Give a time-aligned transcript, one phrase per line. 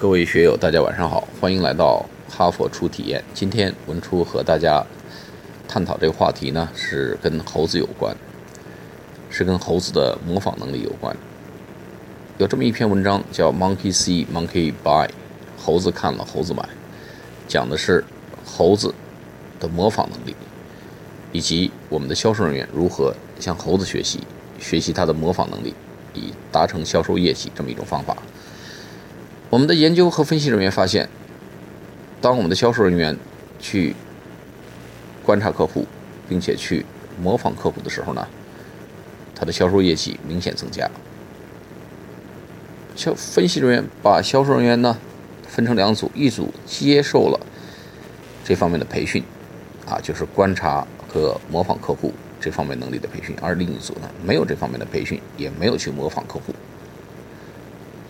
[0.00, 3.20] 各位学友，大家晚上好，欢迎来到哈佛初体验。
[3.34, 4.80] 今天文初和大家
[5.66, 8.16] 探讨这个话题呢，是跟猴子有关，
[9.28, 11.16] 是跟猴子的模仿能力有关。
[12.38, 15.08] 有这么一篇文章叫《Monkey See, Monkey Buy》，
[15.60, 16.62] 猴子看了，猴子买，
[17.48, 18.04] 讲的是
[18.46, 18.94] 猴子
[19.58, 20.36] 的模仿能力，
[21.32, 24.20] 以及我们的销售人员如何向猴子学习，
[24.60, 25.74] 学习它的模仿能力，
[26.14, 28.16] 以达成销售业绩这么一种方法。
[29.50, 31.08] 我们的研究和分析人员发现，
[32.20, 33.16] 当我们的销售人员
[33.58, 33.96] 去
[35.24, 35.86] 观察客户，
[36.28, 36.84] 并且去
[37.18, 38.28] 模仿客户的时候呢，
[39.34, 40.90] 他的销售业绩明显增加。
[42.94, 44.98] 销分析人员把销售人员呢
[45.46, 47.40] 分成两组，一组接受了
[48.44, 49.24] 这方面的培训，
[49.86, 56.54] 啊，就是观察和模仿客户这方面能力的培训，而另一组呢没有这方面的培训，也没有去模仿客户。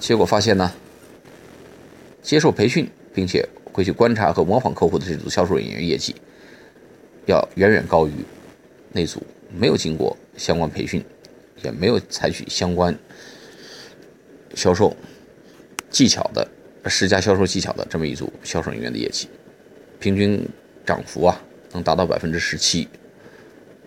[0.00, 0.72] 结果发现呢。
[2.26, 6.12] 接受培训并且会去观察和模仿客户的这组销售人员业绩，
[7.26, 8.10] 要远远高于
[8.90, 9.22] 那组
[9.56, 11.04] 没有经过相关培训，
[11.62, 12.98] 也没有采取相关
[14.56, 14.96] 销售
[15.88, 16.50] 技巧的
[16.88, 19.28] 十佳销售技巧的这么一组销售人员的业绩，
[20.00, 20.44] 平均
[20.84, 22.88] 涨幅啊能达到百分之十七。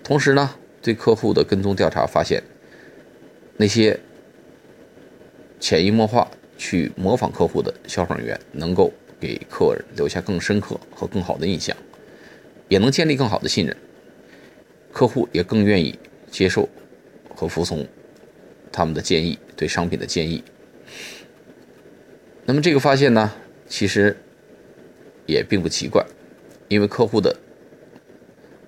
[0.02, 2.42] 同时呢，对客户的跟踪调查发现，
[3.58, 4.00] 那些
[5.60, 6.32] 潜移默化。
[6.60, 11.76] 去模仿客户的销售人员，能够给客人留下更深刻和更好的印象，
[12.68, 13.76] 也能建立更好的信任，
[14.92, 15.98] 客户也更愿意
[16.30, 16.68] 接受
[17.34, 17.88] 和服从
[18.74, 20.44] 他们的建议，对商品的建议。
[22.46, 23.34] 那么这个发现呢，
[23.68, 24.18] 其实
[25.26, 26.06] 也并不奇怪，
[26.68, 27.34] 因为客户的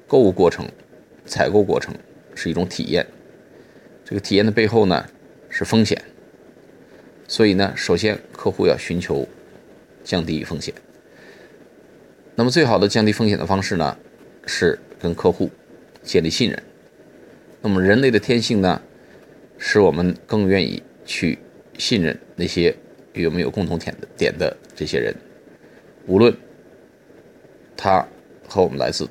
[0.07, 0.65] 购物过程、
[1.25, 1.93] 采购过程
[2.33, 3.05] 是一种体验，
[4.05, 5.05] 这个体验的背后呢
[5.49, 6.01] 是风险。
[7.31, 9.25] 所以呢，首先客户要寻求
[10.03, 10.73] 降低风险。
[12.35, 13.97] 那么最好的降低风险的方式呢，
[14.45, 15.49] 是跟客户
[16.03, 16.61] 建立信任。
[17.61, 18.81] 那么人类的天性呢，
[19.57, 21.39] 使我们更愿意去
[21.77, 22.75] 信任那些
[23.13, 25.15] 与我们有共同点的点的这些人，
[26.07, 26.35] 无论
[27.77, 28.05] 他
[28.45, 29.07] 和我们来自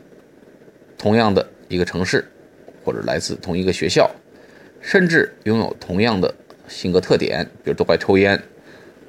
[0.99, 2.23] 同样的一个城市，
[2.85, 4.11] 或者来自同一个学校，
[4.83, 6.35] 甚至拥有同样的。
[6.71, 8.41] 性格特点，比如都爱抽烟，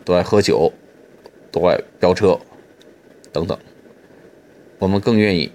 [0.04, 0.74] 都爱喝酒，
[1.52, 2.40] 都爱飙车，
[3.32, 3.58] 等等。
[4.80, 5.52] 我们更愿意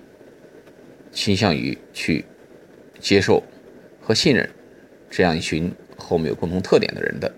[1.11, 2.25] 倾向于去
[3.01, 3.43] 接受
[4.01, 4.49] 和信任
[5.11, 7.35] 这样一群和我们有共同特点的人的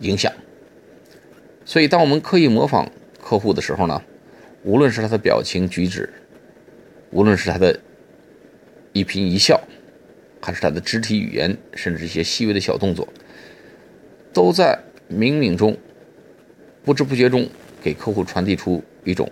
[0.00, 0.30] 影响。
[1.64, 4.02] 所以，当我们刻意模仿客户的时候呢，
[4.62, 6.12] 无论是他的表情举止，
[7.10, 7.80] 无论是他的
[8.92, 9.60] 一颦一笑，
[10.42, 13.08] 还是他的肢体语言，甚至一些细微的小动作。
[14.38, 14.78] 都在
[15.10, 15.76] 冥冥中、
[16.84, 17.44] 不知不觉中
[17.82, 19.28] 给客户传递出一种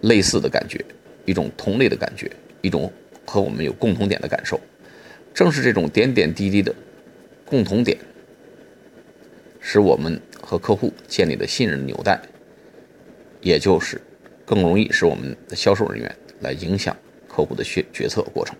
[0.00, 0.82] 类似的感觉，
[1.26, 2.30] 一种同类的感觉，
[2.62, 2.90] 一种
[3.26, 4.58] 和我们有共同点的感受。
[5.34, 6.74] 正是这种点点滴滴的
[7.44, 7.98] 共同点，
[9.60, 12.18] 使我们和客户建立了信任纽带，
[13.42, 14.00] 也就是
[14.46, 16.96] 更容易使我们的销售人员来影响
[17.28, 18.56] 客户的决决策过程。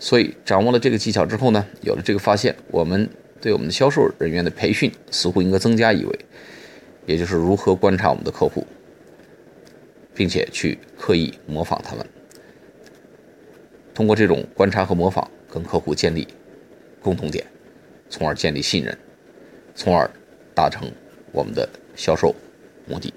[0.00, 3.08] 所以，掌握了这个技巧之后呢，有了这个发现，我们。
[3.44, 6.18] 对我们的销售人员的培训似乎应该增加一位，
[7.04, 8.66] 也就是如何观察我们的客户，
[10.14, 12.06] 并且去刻意模仿他们。
[13.92, 16.26] 通过这种观察和模仿，跟客户建立
[17.02, 17.44] 共同点，
[18.08, 18.96] 从而建立信任，
[19.74, 20.10] 从而
[20.54, 20.90] 达成
[21.30, 22.34] 我们的销售
[22.86, 23.12] 目的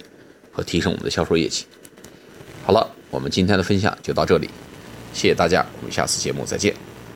[0.51, 1.65] 和提升我们的销售业绩。
[2.65, 4.49] 好了，我们今天的分享就到这里，
[5.13, 6.75] 谢谢大家，我们下次节目再见。